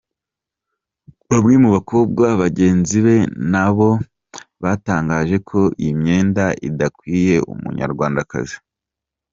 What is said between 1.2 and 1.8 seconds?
Bamwe mu